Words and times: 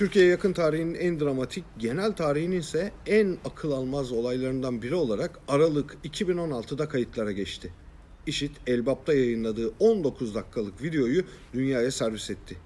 Türkiye 0.00 0.26
yakın 0.26 0.52
tarihinin 0.52 0.94
en 0.94 1.20
dramatik, 1.20 1.64
genel 1.78 2.12
tarihinin 2.12 2.60
ise 2.60 2.92
en 3.06 3.38
akıl 3.44 3.72
almaz 3.72 4.12
olaylarından 4.12 4.82
biri 4.82 4.94
olarak 4.94 5.40
Aralık 5.48 5.96
2016'da 6.04 6.88
kayıtlara 6.88 7.32
geçti. 7.32 7.72
IŞİD, 8.26 8.50
Elbap'ta 8.66 9.14
yayınladığı 9.14 9.72
19 9.78 10.34
dakikalık 10.34 10.82
videoyu 10.82 11.24
dünyaya 11.52 11.90
servis 11.90 12.30
etti. 12.30 12.56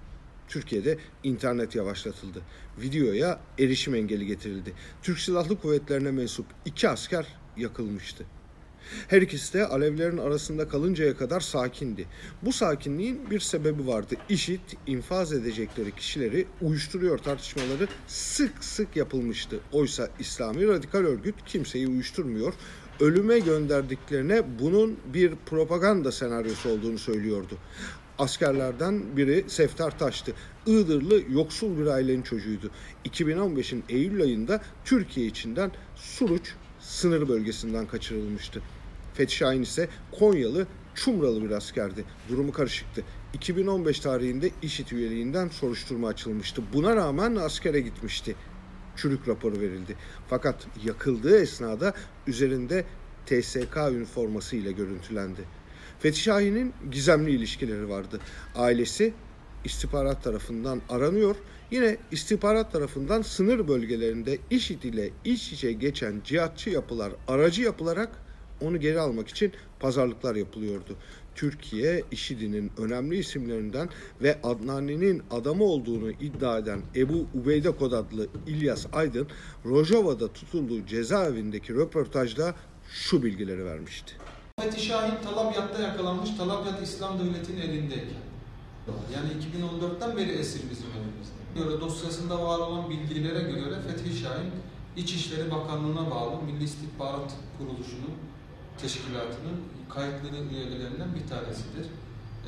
Türkiye'de 0.47 0.97
internet 1.23 1.75
yavaşlatıldı. 1.75 2.41
Videoya 2.81 3.39
erişim 3.59 3.95
engeli 3.95 4.25
getirildi. 4.25 4.73
Türk 5.03 5.19
Silahlı 5.19 5.59
Kuvvetlerine 5.59 6.11
mensup 6.11 6.45
iki 6.65 6.89
asker 6.89 7.27
yakılmıştı. 7.57 8.25
Her 9.07 9.21
ikisi 9.21 9.53
de 9.53 9.67
alevlerin 9.67 10.17
arasında 10.17 10.67
kalıncaya 10.67 11.17
kadar 11.17 11.39
sakindi. 11.39 12.05
Bu 12.41 12.53
sakinliğin 12.53 13.31
bir 13.31 13.39
sebebi 13.39 13.87
vardı. 13.87 14.15
IŞİD 14.29 14.59
infaz 14.87 15.33
edecekleri 15.33 15.95
kişileri 15.95 16.45
uyuşturuyor 16.61 17.17
tartışmaları 17.17 17.87
sık 18.07 18.63
sık 18.63 18.95
yapılmıştı. 18.95 19.59
Oysa 19.71 20.09
İslami 20.19 20.67
radikal 20.67 20.99
örgüt 20.99 21.35
kimseyi 21.45 21.87
uyuşturmuyor. 21.87 22.53
Ölüme 22.99 23.39
gönderdiklerine 23.39 24.59
bunun 24.59 24.97
bir 25.13 25.35
propaganda 25.45 26.11
senaryosu 26.11 26.69
olduğunu 26.69 26.97
söylüyordu. 26.97 27.57
Askerlerden 28.19 29.17
biri 29.17 29.45
Sefter 29.47 29.99
Taş'tı. 29.99 30.33
Iğdırlı 30.65 31.21
yoksul 31.29 31.77
bir 31.77 31.87
ailenin 31.87 32.21
çocuğuydu. 32.21 32.71
2015'in 33.05 33.83
Eylül 33.89 34.21
ayında 34.21 34.61
Türkiye 34.85 35.27
içinden 35.27 35.71
Suruç 35.95 36.53
sınır 36.85 37.27
bölgesinden 37.27 37.87
kaçırılmıştı. 37.87 38.61
Fethi 39.13 39.35
Şahin 39.35 39.61
ise 39.61 39.89
Konyalı 40.19 40.67
Çumralı 40.95 41.43
bir 41.43 41.51
askerdi. 41.51 42.05
Durumu 42.29 42.51
karışıktı. 42.51 43.03
2015 43.33 43.99
tarihinde 43.99 44.51
IŞİD 44.61 44.91
üyeliğinden 44.91 45.47
soruşturma 45.47 46.07
açılmıştı. 46.07 46.61
Buna 46.73 46.95
rağmen 46.95 47.35
askere 47.35 47.79
gitmişti. 47.79 48.35
Çürük 48.95 49.27
raporu 49.27 49.59
verildi. 49.59 49.95
Fakat 50.27 50.67
yakıldığı 50.85 51.39
esnada 51.39 51.93
üzerinde 52.27 52.85
TSK 53.25 53.77
üniforması 53.91 54.55
ile 54.55 54.71
görüntülendi. 54.71 55.41
Fethi 55.99 56.19
Şahin'in 56.19 56.73
gizemli 56.91 57.31
ilişkileri 57.31 57.89
vardı. 57.89 58.19
Ailesi 58.55 59.13
istihbarat 59.63 60.23
tarafından 60.23 60.81
aranıyor. 60.89 61.35
Yine 61.71 61.97
istihbarat 62.11 62.71
tarafından 62.71 63.21
sınır 63.21 63.67
bölgelerinde 63.67 64.37
IŞİD 64.49 64.83
ile 64.83 65.09
iç 65.25 65.51
içe 65.51 65.71
geçen 65.71 66.21
cihatçı 66.23 66.69
yapılar 66.69 67.11
aracı 67.27 67.61
yapılarak 67.61 68.09
onu 68.61 68.79
geri 68.79 68.99
almak 68.99 69.27
için 69.27 69.51
pazarlıklar 69.79 70.35
yapılıyordu. 70.35 70.95
Türkiye 71.35 72.03
IŞİD'in 72.11 72.71
önemli 72.77 73.17
isimlerinden 73.17 73.89
ve 74.21 74.41
Adnani'nin 74.43 75.23
adamı 75.31 75.63
olduğunu 75.63 76.11
iddia 76.11 76.57
eden 76.57 76.81
Ebu 76.95 77.27
Ubeyde 77.33 77.71
Kod 77.71 77.91
adlı 77.91 78.27
İlyas 78.47 78.85
Aydın, 78.93 79.27
Rojava'da 79.65 80.33
tutulduğu 80.33 80.85
cezaevindeki 80.85 81.73
röportajda 81.73 82.55
şu 82.89 83.23
bilgileri 83.23 83.65
vermişti. 83.65 84.13
Fethi 84.61 84.81
Şahin 84.81 85.15
Talabyat'ta 85.23 85.81
yakalanmış, 85.81 86.29
Talabyat 86.37 86.81
İslam 86.83 87.19
Devleti'nin 87.19 87.61
elindeyken. 87.61 88.34
Yani 88.87 89.29
2014'ten 89.29 90.17
beri 90.17 90.31
esir 90.31 90.61
bizim 90.71 90.87
elimizde. 90.87 91.39
Göre 91.55 91.81
dosyasında 91.81 92.43
var 92.43 92.59
olan 92.59 92.89
bilgilere 92.89 93.41
göre 93.51 93.81
Fethi 93.81 94.17
Şahin 94.17 94.51
İçişleri 94.97 95.51
Bakanlığı'na 95.51 96.11
bağlı 96.11 96.41
Milli 96.41 96.63
İstihbarat 96.63 97.33
Kuruluşu'nun 97.57 98.15
teşkilatının 98.77 99.57
kayıtlı 99.89 100.27
üyelerinden 100.51 101.15
bir 101.15 101.27
tanesidir. 101.29 101.85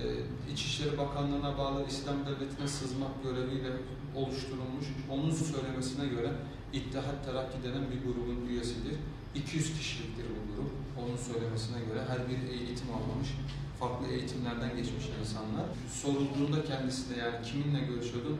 Ee, 0.03 0.51
İçişleri 0.53 0.97
Bakanlığı'na 0.97 1.57
bağlı 1.57 1.85
İslam 1.89 2.15
Devleti'ne 2.25 2.67
sızmak 2.67 3.23
göreviyle 3.23 3.71
oluşturulmuş, 4.15 4.85
onun 5.11 5.31
söylemesine 5.31 6.07
göre 6.07 6.31
İttihat 6.73 7.25
Terakki 7.25 7.63
denen 7.63 7.85
bir 7.91 8.03
grubun 8.03 8.47
üyesidir. 8.49 8.95
200 9.37 9.77
kişiliktir 9.77 10.25
bu 10.35 10.55
grup. 10.55 10.71
Onun 10.99 11.17
söylemesine 11.17 11.79
göre 11.87 12.01
her 12.09 12.19
bir 12.29 12.39
eğitim 12.53 12.89
almamış, 12.95 13.29
farklı 13.79 14.07
eğitimlerden 14.07 14.71
geçmiş 14.77 15.05
insanlar. 15.21 15.65
Sorulduğunda 16.01 16.65
kendisine 16.65 17.17
yani 17.17 17.37
kiminle 17.47 17.79
görüşüyordun? 17.79 18.37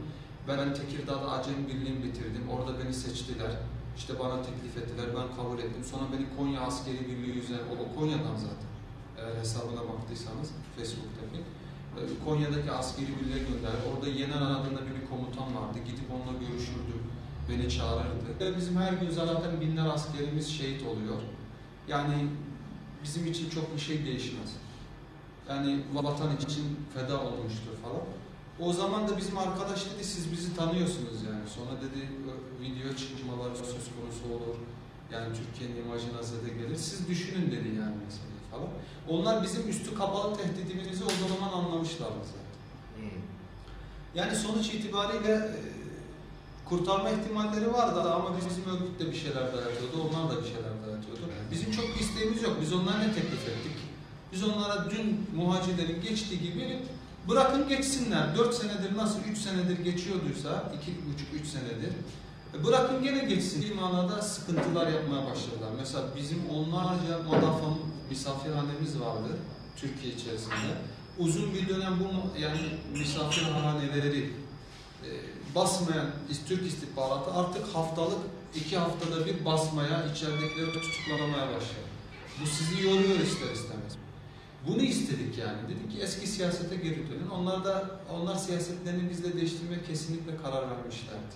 Ben 0.47 0.73
Tekirdağ'da 0.73 1.31
Acem 1.31 1.67
Birliği'ni 1.67 2.03
bitirdim, 2.03 2.49
orada 2.49 2.79
beni 2.79 2.93
seçtiler. 2.93 3.51
İşte 3.97 4.19
bana 4.19 4.41
teklif 4.41 4.77
ettiler, 4.77 5.05
ben 5.17 5.35
kabul 5.35 5.59
ettim. 5.59 5.83
Sonra 5.91 6.03
beni 6.13 6.25
Konya 6.37 6.61
Askeri 6.61 7.01
Birliği 7.07 7.39
üzerine, 7.39 7.63
o 7.71 7.73
da 7.79 7.95
Konya'dan 7.95 8.35
zaten. 8.35 8.69
Eğer 9.17 9.35
hesabına 9.41 9.81
baktıysanız 9.91 10.49
Facebook'taki. 10.75 11.39
Ee, 11.97 12.25
Konya'daki 12.25 12.71
askeri 12.71 13.07
birliğe 13.19 13.39
gönderdi. 13.49 13.81
Orada 13.91 14.07
Yener 14.07 14.41
adında 14.41 14.81
bir 14.87 15.09
komutan 15.09 15.55
vardı. 15.55 15.77
Gidip 15.85 16.07
onunla 16.13 16.39
görüşürdü. 16.39 16.66
Beni 17.49 17.69
çağırırdı. 17.69 18.57
Bizim 18.57 18.77
her 18.77 18.93
gün 18.93 19.09
zaten 19.09 19.61
binler 19.61 19.85
askerimiz 19.85 20.47
şehit 20.49 20.81
oluyor. 20.83 21.21
Yani 21.87 22.27
bizim 23.03 23.27
için 23.27 23.49
çok 23.49 23.75
bir 23.75 23.81
şey 23.81 24.05
değişmez. 24.05 24.55
Yani 25.49 25.83
vatan 25.93 26.37
için 26.37 26.79
feda 26.93 27.21
olmuştur 27.21 27.71
falan. 27.83 28.01
O 28.59 28.73
zaman 28.73 29.07
da 29.07 29.17
bizim 29.17 29.37
arkadaş 29.37 29.85
dedi 29.85 30.03
siz 30.03 30.31
bizi 30.31 30.55
tanıyorsunuz 30.55 31.23
yani. 31.23 31.49
Sonra 31.49 31.81
dedi 31.81 32.09
video 32.61 32.95
çıkmaları 32.95 33.55
söz 33.55 33.67
konusu 33.67 34.35
olur. 34.35 34.55
Yani 35.11 35.27
Türkiye'nin 35.37 35.85
imajına 35.85 36.23
zede 36.23 36.49
gelir. 36.49 36.75
Siz 36.75 37.07
düşünün 37.07 37.51
dedi 37.51 37.67
yani 37.67 37.95
mesela 38.05 38.37
falan. 38.51 38.67
Onlar 39.09 39.43
bizim 39.43 39.69
üstü 39.69 39.95
kapalı 39.95 40.37
tehdidimizi 40.37 41.03
o 41.03 41.09
zaman 41.09 41.53
anlamışlardı 41.53 42.19
zaten. 42.25 42.47
Yani 44.15 44.35
sonuç 44.35 44.67
itibariyle 44.73 45.31
e, 45.33 45.76
kurtarma 46.69 47.09
ihtimalleri 47.09 47.73
vardı 47.73 48.13
ama 48.13 48.29
bizim 48.37 48.73
örgüt 48.73 48.99
de 48.99 49.11
bir 49.11 49.17
şeyler 49.17 49.53
dayatıyordu, 49.53 49.95
onlar 50.01 50.31
da 50.31 50.41
bir 50.41 50.47
şeyler 50.47 50.73
dayatıyordu. 50.87 51.21
Bizim 51.51 51.71
çok 51.71 51.85
bir 51.95 51.99
isteğimiz 51.99 52.43
yok. 52.43 52.57
Biz 52.61 52.73
onlara 52.73 52.97
ne 52.97 53.13
teklif 53.13 53.47
ettik? 53.47 53.77
Biz 54.33 54.43
onlara 54.43 54.89
dün 54.89 55.27
muhacirlerin 55.35 56.01
geçtiği 56.01 56.39
gibi 56.39 56.79
bırakın 57.29 57.67
geçsinler. 57.67 58.35
4 58.37 58.55
senedir 58.55 58.97
nasıl 58.97 59.19
3 59.31 59.37
senedir 59.37 59.79
geçiyorduysa, 59.79 60.49
2,5-3 60.49 61.45
senedir 61.45 61.93
e, 62.55 62.65
bırakın 62.65 63.03
gene 63.03 63.25
geçsin. 63.25 63.61
Bir 63.61 63.75
manada 63.75 64.21
sıkıntılar 64.21 64.87
yapmaya 64.87 65.25
başladılar. 65.25 65.69
Mesela 65.77 66.03
bizim 66.17 66.49
onlarca 66.49 67.19
madafam 67.29 67.77
misafirhanemiz 68.09 68.99
vardı 68.99 69.37
Türkiye 69.75 70.13
içerisinde. 70.13 70.73
Uzun 71.17 71.53
bir 71.53 71.69
dönem 71.69 71.93
bu 71.99 72.39
yani 72.39 72.59
misafirhaneleri 72.93 74.31
e, 75.03 75.09
basmayan 75.57 76.07
Türk 76.47 76.67
istihbaratı 76.67 77.33
artık 77.33 77.75
haftalık 77.75 78.19
iki 78.55 78.77
haftada 78.77 79.25
bir 79.25 79.45
basmaya, 79.45 80.05
içeridekileri 80.11 80.71
tutuklamaya 80.71 81.47
başladı. 81.47 81.87
Bu 82.41 82.47
sizi 82.47 82.83
yoruyor 82.83 83.19
ister 83.19 83.51
istemez. 83.53 83.97
Bunu 84.67 84.81
istedik 84.81 85.37
yani. 85.37 85.57
Dedik 85.69 85.91
ki 85.91 85.97
eski 86.01 86.27
siyasete 86.27 86.75
geri 86.75 87.09
dönün. 87.11 87.29
Onlar 87.29 87.65
da 87.65 87.99
onlar 88.13 88.35
siyasetlerini 88.35 89.09
bizle 89.09 89.33
değiştirmeye 89.33 89.83
kesinlikle 89.83 90.37
karar 90.37 90.69
vermişlerdi. 90.69 91.35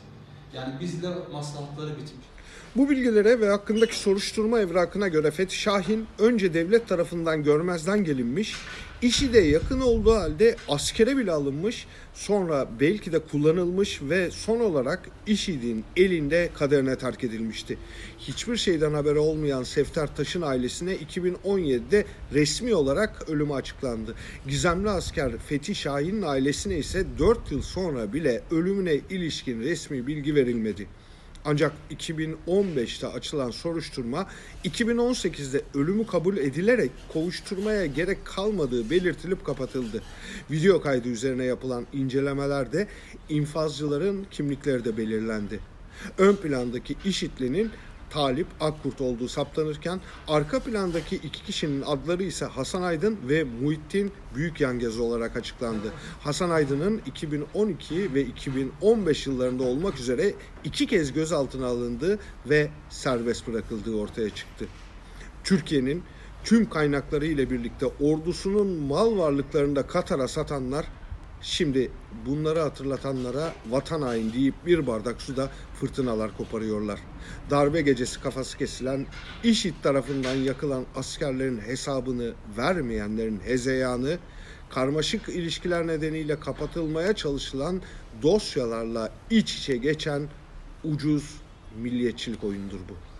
Yani 0.53 0.79
bizle 0.79 1.09
maslahatları 1.31 1.89
bitmiş. 1.89 2.27
Bu 2.75 2.89
bilgilere 2.89 3.39
ve 3.39 3.49
hakkındaki 3.49 3.95
soruşturma 3.95 4.59
evrakına 4.59 5.07
göre 5.07 5.31
Fethi 5.31 5.55
Şahin 5.55 6.05
önce 6.19 6.53
devlet 6.53 6.87
tarafından 6.87 7.43
görmezden 7.43 8.03
gelinmiş, 8.03 8.55
işi 9.01 9.33
de 9.33 9.39
yakın 9.39 9.81
olduğu 9.81 10.15
halde 10.15 10.55
askere 10.67 11.17
bile 11.17 11.31
alınmış, 11.31 11.87
sonra 12.13 12.67
belki 12.79 13.11
de 13.11 13.19
kullanılmış 13.19 14.01
ve 14.01 14.31
son 14.31 14.59
olarak 14.59 15.09
IŞİD'in 15.27 15.83
elinde 15.95 16.49
kaderine 16.53 16.97
terk 16.97 17.23
edilmişti. 17.23 17.77
Hiçbir 18.19 18.57
şeyden 18.57 18.93
haberi 18.93 19.19
olmayan 19.19 19.63
Sefter 19.63 20.15
Taş'ın 20.15 20.41
ailesine 20.41 20.95
2017'de 20.95 22.05
resmi 22.33 22.75
olarak 22.75 23.29
ölümü 23.29 23.53
açıklandı. 23.53 24.15
Gizemli 24.47 24.89
asker 24.89 25.37
Fethi 25.37 25.75
Şahin'in 25.75 26.21
ailesine 26.21 26.77
ise 26.77 27.05
4 27.19 27.51
yıl 27.51 27.61
sonra 27.61 28.13
bile 28.13 28.41
ölümüne 28.51 28.95
ilişkin 29.09 29.61
resmi 29.61 30.07
bilgi 30.07 30.35
verilmedi. 30.35 30.87
Ancak 31.45 31.71
2015'te 31.91 33.07
açılan 33.07 33.51
soruşturma 33.51 34.27
2018'de 34.65 35.61
ölümü 35.73 36.07
kabul 36.07 36.37
edilerek 36.37 36.91
kovuşturmaya 37.13 37.85
gerek 37.85 38.25
kalmadığı 38.25 38.89
belirtilip 38.89 39.45
kapatıldı. 39.45 40.01
Video 40.51 40.81
kaydı 40.81 41.09
üzerine 41.09 41.43
yapılan 41.43 41.87
incelemelerde 41.93 42.87
infazcıların 43.29 44.25
kimlikleri 44.31 44.85
de 44.85 44.97
belirlendi. 44.97 45.59
Ön 46.17 46.35
plandaki 46.35 46.95
IŞİD'linin 47.05 47.71
Talip 48.11 48.47
Akkurt 48.59 49.01
olduğu 49.01 49.27
saptanırken 49.27 49.99
arka 50.27 50.59
plandaki 50.59 51.15
iki 51.15 51.43
kişinin 51.43 51.81
adları 51.81 52.23
ise 52.23 52.45
Hasan 52.45 52.81
Aydın 52.81 53.17
ve 53.29 53.43
Muhittin 53.43 54.11
Büyük 54.35 54.61
Yangez 54.61 54.99
olarak 54.99 55.37
açıklandı. 55.37 55.93
Hasan 56.19 56.49
Aydın'ın 56.49 57.01
2012 57.05 58.13
ve 58.13 58.21
2015 58.21 59.27
yıllarında 59.27 59.63
olmak 59.63 59.99
üzere 59.99 60.33
iki 60.63 60.87
kez 60.87 61.13
gözaltına 61.13 61.65
alındığı 61.65 62.19
ve 62.49 62.69
serbest 62.89 63.47
bırakıldığı 63.47 63.95
ortaya 63.95 64.29
çıktı. 64.29 64.65
Türkiye'nin 65.43 66.03
tüm 66.43 66.69
kaynakları 66.69 67.25
ile 67.25 67.49
birlikte 67.49 67.85
ordusunun 67.85 68.67
mal 68.67 69.17
varlıklarını 69.17 69.75
da 69.75 69.87
Katar'a 69.87 70.27
satanlar 70.27 70.85
Şimdi 71.43 71.91
bunları 72.25 72.59
hatırlatanlara 72.59 73.53
vatan 73.69 74.01
hain 74.01 74.33
deyip 74.33 74.65
bir 74.65 74.87
bardak 74.87 75.21
suda 75.21 75.49
fırtınalar 75.79 76.37
koparıyorlar. 76.37 76.99
Darbe 77.49 77.81
gecesi 77.81 78.21
kafası 78.21 78.57
kesilen, 78.57 79.07
IŞİD 79.43 79.73
tarafından 79.83 80.35
yakılan 80.35 80.85
askerlerin 80.95 81.59
hesabını 81.59 82.33
vermeyenlerin 82.57 83.39
hezeyanı, 83.39 84.17
karmaşık 84.69 85.29
ilişkiler 85.29 85.87
nedeniyle 85.87 86.39
kapatılmaya 86.39 87.13
çalışılan 87.13 87.81
dosyalarla 88.21 89.11
iç 89.29 89.57
içe 89.57 89.77
geçen 89.77 90.29
ucuz 90.83 91.41
milliyetçilik 91.81 92.43
oyundur 92.43 92.79
bu. 92.89 93.10